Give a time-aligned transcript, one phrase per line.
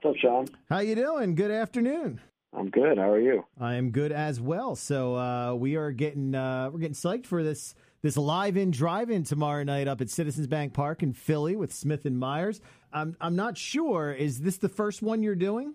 [0.00, 0.46] What's up, Sean?
[0.70, 1.34] How you doing?
[1.34, 2.20] Good afternoon.
[2.56, 2.98] I'm good.
[2.98, 3.44] How are you?
[3.60, 4.76] I am good as well.
[4.76, 9.10] So uh, we are getting uh, we're getting psyched for this this live in drive
[9.10, 12.60] in tomorrow night up at Citizens Bank Park in Philly with Smith and Myers.
[12.92, 14.12] I'm I'm not sure.
[14.12, 15.74] Is this the first one you're doing?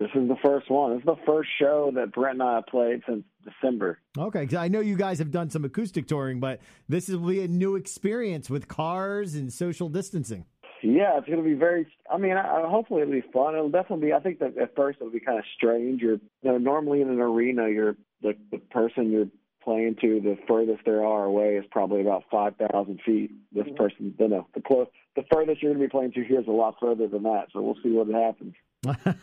[0.00, 0.92] This is the first one.
[0.92, 3.98] This is the first show that Brent and I have played since December.
[4.16, 7.40] Okay, 'cause I know you guys have done some acoustic touring, but this will be
[7.42, 10.46] a new experience with cars and social distancing.
[10.82, 11.86] Yeah, it's going to be very.
[12.10, 13.54] I mean, I, hopefully it'll be fun.
[13.54, 14.12] It'll definitely be.
[14.12, 16.02] I think that at first it'll be kind of strange.
[16.02, 19.28] You're, you know, normally in an arena, you're the the person you're
[19.64, 20.20] playing to.
[20.20, 23.32] The furthest there are away is probably about five thousand feet.
[23.52, 26.40] This person, you know, the close, the furthest you're going to be playing to here
[26.40, 27.46] is a lot further than that.
[27.52, 28.54] So we'll see what happens.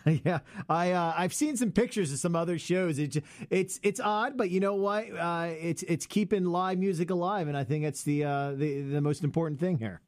[0.26, 3.00] yeah, I uh, I've seen some pictures of some other shows.
[3.00, 3.17] It's
[3.50, 5.06] it's it's odd, but you know what?
[5.17, 9.02] Uh, it's it's keeping live music alive, and I think that's the uh, the the
[9.02, 10.02] most important thing here.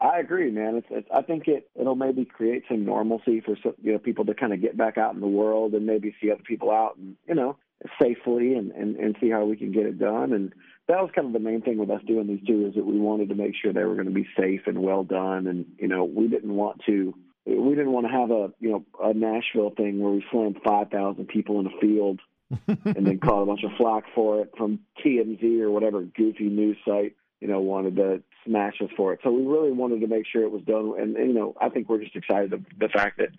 [0.00, 0.76] I agree, man.
[0.76, 4.24] It's, it's I think it it'll maybe create some normalcy for some, you know people
[4.26, 6.96] to kind of get back out in the world and maybe see other people out
[6.96, 7.56] and you know
[8.00, 10.32] safely and and and see how we can get it done.
[10.32, 10.52] And
[10.86, 13.00] that was kind of the main thing with us doing these two is that we
[13.00, 15.48] wanted to make sure they were going to be safe and well done.
[15.48, 17.12] And you know we didn't want to
[17.44, 20.90] we didn't want to have a you know a Nashville thing where we slammed five
[20.90, 22.20] thousand people in a field
[22.68, 26.76] and then caught a bunch of flack for it from TMZ or whatever goofy news
[26.86, 29.20] site you know wanted to smash us for it.
[29.22, 30.94] So we really wanted to make sure it was done.
[30.98, 33.30] And, and you know I think we're just excited of the fact that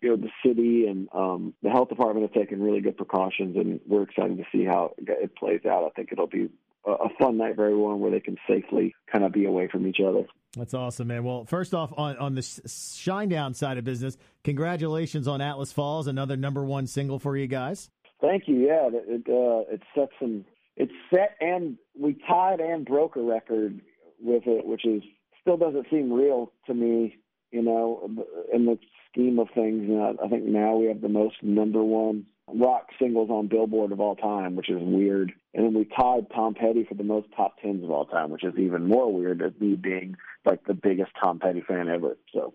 [0.00, 3.80] you know the city and um, the health department have taken really good precautions, and
[3.86, 5.84] we're excited to see how it plays out.
[5.84, 6.48] I think it'll be
[6.86, 10.00] a, fun night for everyone where they can safely kind of be away from each
[10.00, 10.24] other.
[10.56, 11.24] That's awesome, man.
[11.24, 16.06] Well, first off, on on the S- Shinedown side of business, congratulations on Atlas Falls,
[16.06, 17.90] another number one single for you guys.
[18.20, 18.56] Thank you.
[18.56, 20.44] Yeah, it it, uh, it set some.
[20.80, 23.82] It's set and we tied and broke a record
[24.18, 25.02] with it, which is
[25.38, 27.18] still doesn't seem real to me.
[27.50, 28.08] You know,
[28.50, 28.78] in the
[29.12, 32.86] scheme of things, you know, I think now we have the most number one rock
[32.98, 35.32] singles on Billboard of all time, which is weird.
[35.52, 38.44] And then we tied Tom Petty for the most top tens of all time, which
[38.44, 39.42] is even more weird.
[39.42, 42.16] As me being like the biggest Tom Petty fan ever.
[42.32, 42.54] So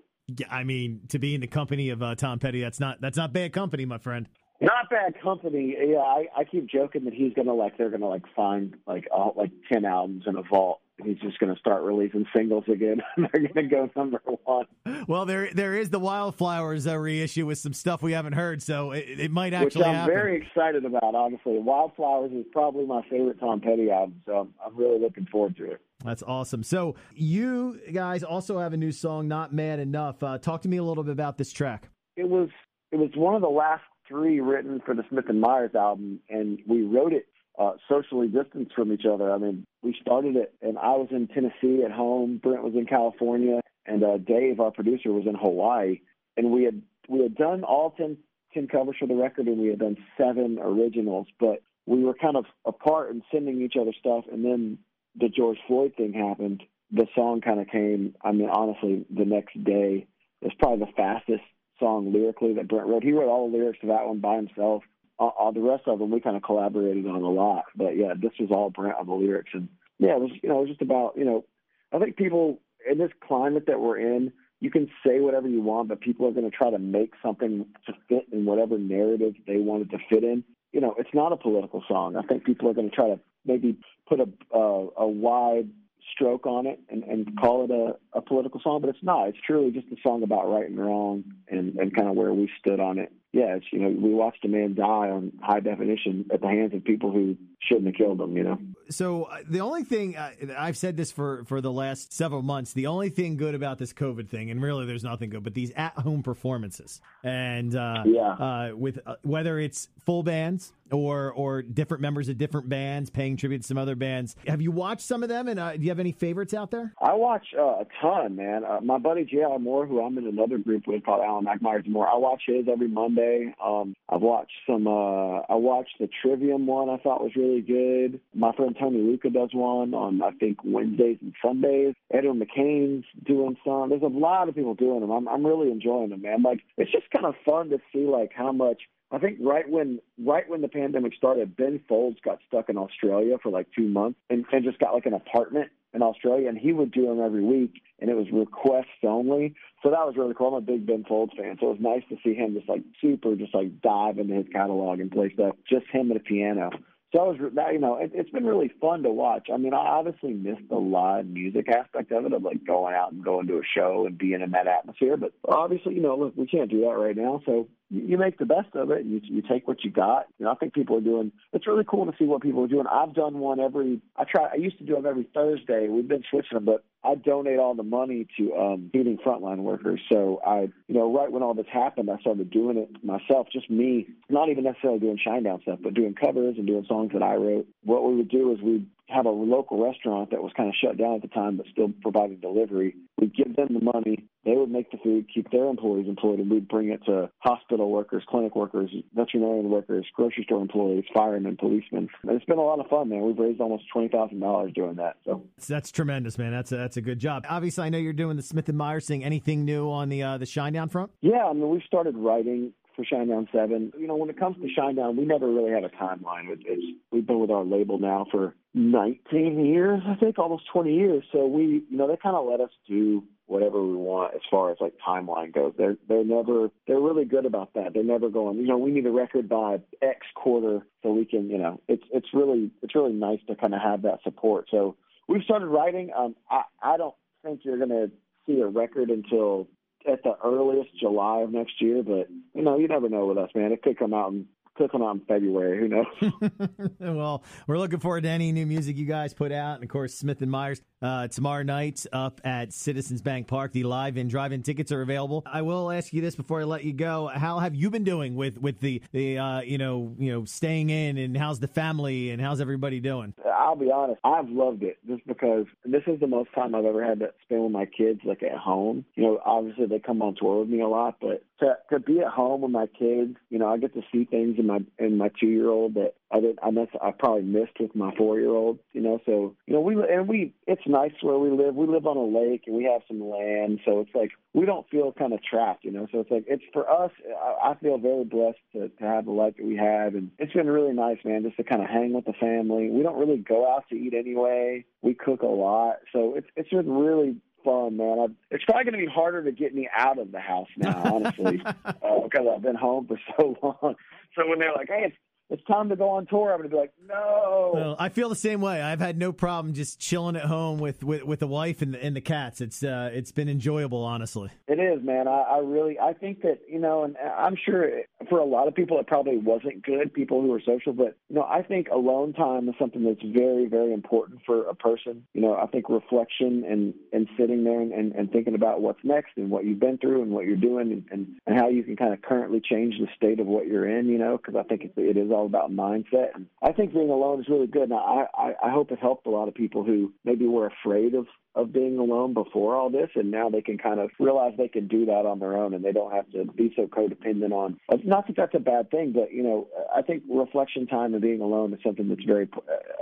[0.50, 3.34] I mean, to be in the company of uh, Tom Petty, that's not that's not
[3.34, 4.28] bad company, my friend.
[4.62, 5.76] Not bad company.
[5.78, 9.30] Yeah, I, I keep joking that he's gonna like they're gonna like find like uh,
[9.36, 10.80] like ten albums in a vault.
[11.04, 13.02] He's just gonna start releasing singles again.
[13.18, 14.66] they're gonna go number one,
[15.10, 18.92] Well, there there is the Wildflowers uh, reissue with some stuff we haven't heard, so
[18.92, 20.16] it, it might which actually I'm happen.
[20.16, 21.16] very excited about.
[21.16, 25.58] Honestly, Wildflowers is probably my favorite Tom Petty album, so I'm, I'm really looking forward
[25.58, 25.82] to it.
[26.06, 26.64] That's awesome.
[26.64, 30.78] So you guys also have a new song, "Not Mad Enough." Uh, talk to me
[30.78, 31.90] a little bit about this track.
[32.16, 32.48] It was
[32.94, 36.60] it was one of the last three written for the Smith and Myers album, and
[36.68, 37.28] we wrote it
[37.58, 39.32] uh, socially distanced from each other.
[39.32, 42.40] I mean, we started it, and I was in Tennessee at home.
[42.42, 46.02] Brent was in California, and uh, Dave, our producer, was in Hawaii.
[46.38, 48.18] And we had we had done all 10,
[48.54, 51.28] 10 covers for the record, and we had done seven originals.
[51.40, 54.26] But we were kind of apart and sending each other stuff.
[54.32, 54.80] And then
[55.16, 56.64] the George Floyd thing happened.
[56.92, 58.16] The song kind of came.
[58.22, 60.08] I mean, honestly, the next day.
[60.42, 61.44] It's probably the fastest
[61.80, 63.04] song lyrically that Brent wrote.
[63.04, 64.84] He wrote all the lyrics to that one by himself.
[65.20, 67.66] Uh, all the rest of them we kind of collaborated on a lot.
[67.76, 70.58] But yeah, this was all Brent on the lyrics, and yeah, it was you know
[70.58, 71.46] it was just about you know
[71.94, 72.60] I think people
[72.90, 76.32] in this climate that we're in, you can say whatever you want, but people are
[76.32, 79.98] going to try to make something to fit in whatever narrative they want it to
[80.10, 80.44] fit in.
[80.72, 82.16] You know, it's not a political song.
[82.16, 83.78] I think people are going to try to maybe
[84.08, 85.70] put a uh, a wide
[86.14, 89.28] stroke on it and, and call it a, a political song, but it's not.
[89.30, 92.50] It's truly just a song about right and wrong and, and kind of where we
[92.60, 93.12] stood on it.
[93.34, 96.74] Yeah, it's you know we watched a man die on high definition at the hands
[96.74, 98.38] of people who shouldn't have killed him.
[98.38, 98.58] You know.
[98.90, 102.72] So uh, the only thing uh, I've said this for for the last several months,
[102.72, 105.72] the only thing good about this COVID thing, and really there's nothing good, but these
[105.76, 108.22] at home performances, and uh, Yeah.
[108.30, 113.38] uh, with uh, whether it's full bands or or different members of different bands paying
[113.38, 114.36] tribute to some other bands.
[114.48, 116.94] Have you watched some of them, and uh, do you have any favorites out there?
[117.02, 118.64] I watch uh, a ton, man.
[118.64, 119.60] Uh, my buddy J.R.
[119.60, 122.88] Moore, who I'm in another group with called Alan McMyers Moore, I watch his every
[122.88, 123.54] Monday.
[123.64, 124.88] Um, I've watched some.
[124.88, 126.90] Uh, I watched the Trivium one.
[126.90, 128.20] I thought was really good.
[128.34, 131.96] My friend Tony Lucca does one on I think Wednesdays and Sundays.
[132.14, 133.90] Edwin McCain's doing some.
[133.90, 135.12] There's a lot of people doing them.
[135.12, 136.44] I'm I'm really enjoying them, man.
[136.44, 138.82] Like it's just kind of fun to see like how much
[139.16, 143.38] I think right when right when the pandemic started, Ben Folds got stuck in Australia
[143.42, 146.74] for like two months and, and just got like an apartment in Australia, and he
[146.74, 149.56] would do them every week, and it was requests only.
[149.82, 150.50] So that was really cool.
[150.50, 152.84] I'm a big Ben Folds fan, so it was nice to see him just like
[153.00, 156.72] super, just like dive into his catalog and play stuff, just him at a piano.
[157.14, 157.72] so I was, that.
[157.72, 159.48] you know, it, it's been really fun to watch.
[159.54, 163.14] I mean, I obviously missed the live music aspect of it, of like going out
[163.14, 165.16] and going to a show and being in that atmosphere.
[165.16, 167.42] But obviously, you know, look, we can't do that right now.
[167.46, 169.06] So you make the best of it.
[169.06, 170.26] You you take what you got.
[170.40, 171.32] You know, I think people are doing.
[171.54, 172.86] It's really cool to see what people are doing.
[172.92, 174.02] I've done one every.
[174.16, 174.50] I try.
[174.52, 175.88] I used to do them every Thursday.
[175.88, 180.02] We've been switching them, but I donate all the money to um, feeding frontline workers.
[180.12, 183.48] So I, you know, right when all this happened, I started doing it myself.
[183.54, 187.22] Just me, not even necessarily doing Shinedown stuff, but doing covers and doing songs that
[187.22, 187.68] I wrote.
[187.84, 190.98] What we would do is we'd have a local restaurant that was kind of shut
[190.98, 192.96] down at the time, but still providing delivery.
[193.20, 194.28] We'd give them the money.
[194.44, 197.90] They would make the food, keep their employees employed, and we'd bring it to hospital
[197.90, 202.10] workers, clinic workers, veterinarian workers, grocery store employees, firemen, policemen.
[202.24, 203.22] And it's been a lot of fun, man.
[203.22, 205.16] We've raised almost twenty thousand dollars doing that.
[205.24, 206.52] So that's tremendous, man.
[206.52, 207.46] That's a, that's a good job.
[207.50, 209.24] Obviously, I know you're doing the Smith and Myers thing.
[209.24, 211.12] Anything new on the uh, the Shinedown front?
[211.22, 213.92] Yeah, I mean, we've started writing for Shinedown Seven.
[213.98, 216.48] You know, when it comes to Shinedown, we never really had a timeline.
[216.50, 221.24] It's, we've been with our label now for 19 years, I think, almost 20 years.
[221.32, 224.72] So we, you know, they kind of let us do whatever we want as far
[224.72, 225.74] as like timeline goes.
[225.78, 227.94] They're they're never they're really good about that.
[227.94, 231.50] They're never going, you know, we need a record by X quarter so we can,
[231.50, 234.68] you know, it's it's really it's really nice to kind of have that support.
[234.72, 234.96] So
[235.28, 236.12] we've started writing.
[236.16, 238.12] Um, I I don't think you're going to
[238.48, 239.68] see a record until
[240.08, 243.50] at the earliest July of next year, but you know, you never know with us,
[243.56, 243.72] man.
[243.72, 245.80] It could come out in could on February.
[245.80, 246.90] Who knows?
[247.00, 250.14] well, we're looking forward to any new music you guys put out, and of course,
[250.14, 253.72] Smith and Myers uh, tomorrow night up at Citizens Bank Park.
[253.72, 255.44] The live and drive-in tickets are available.
[255.46, 258.36] I will ask you this before I let you go: How have you been doing
[258.36, 262.32] with with the the uh, you know you know staying in, and how's the family,
[262.32, 263.34] and how's everybody doing?
[263.46, 267.04] I'll be honest, I've loved it just because this is the most time I've ever
[267.04, 269.06] had to spend with my kids, like at home.
[269.16, 272.20] You know, obviously they come on tour with me a lot, but to to be
[272.20, 275.18] at home with my kids, you know, I get to see things in my in
[275.18, 278.40] my two year old that I did I miss I probably missed with my four
[278.40, 278.80] year old.
[278.94, 281.76] You know, so you know we and we it's nice where we live.
[281.76, 284.90] We live on a lake and we have some land, so it's like we don't
[284.90, 285.86] feel kind of trapped.
[285.86, 287.12] You know, so it's like it's for us.
[287.42, 290.54] I, I feel very blessed to to have the life that we have, and it's
[290.54, 292.90] been really nice, man, just to kind of hang with the family.
[292.90, 294.86] We don't really go out to eat anyway.
[295.02, 298.20] We cook a lot, so it's it's been really fun, man.
[298.20, 301.02] I've, it's probably going to be harder to get me out of the house now,
[301.04, 303.96] honestly, uh, because I've been home for so long.
[304.36, 305.18] So when they're like, "Hey, it's
[305.50, 306.52] it's time to go on tour.
[306.52, 307.72] I'm going to be like, no.
[307.74, 308.82] Well, I feel the same way.
[308.82, 312.04] I've had no problem just chilling at home with with, with the wife and the,
[312.04, 312.62] and the cats.
[312.62, 314.50] It's uh, it's been enjoyable, honestly.
[314.68, 315.28] It is, man.
[315.28, 317.90] I, I really I think that you know, and I'm sure
[318.30, 320.14] for a lot of people it probably wasn't good.
[320.14, 323.68] People who are social, but you know, I think alone time is something that's very
[323.68, 325.26] very important for a person.
[325.34, 329.04] You know, I think reflection and and sitting there and, and, and thinking about what's
[329.04, 331.84] next and what you've been through and what you're doing and, and, and how you
[331.84, 334.08] can kind of currently change the state of what you're in.
[334.08, 336.36] You know, because I think it, it is all about mindset.
[336.36, 337.92] And I think being alone is really good.
[337.92, 341.28] I, I, I hope it helped a lot of people who maybe were afraid of
[341.56, 344.88] of being alone before all this, and now they can kind of realize they can
[344.88, 347.80] do that on their own, and they don't have to be so codependent on.
[348.04, 351.40] Not that that's a bad thing, but you know, I think reflection time and being
[351.42, 352.50] alone is something that's very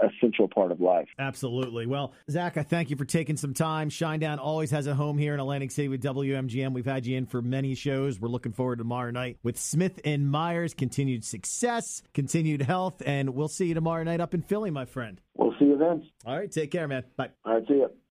[0.03, 1.07] essential part of life.
[1.17, 1.87] Absolutely.
[1.87, 3.89] Well, Zach, I thank you for taking some time.
[3.89, 6.73] Shinedown always has a home here in Atlantic City with WMGM.
[6.73, 8.19] We've had you in for many shows.
[8.19, 10.73] We're looking forward to tomorrow night with Smith and Myers.
[10.73, 15.19] Continued success, continued health, and we'll see you tomorrow night up in Philly, my friend.
[15.35, 16.09] We'll see you then.
[16.25, 17.03] All right, take care, man.
[17.17, 17.31] Bye.
[17.43, 17.89] All right, see you.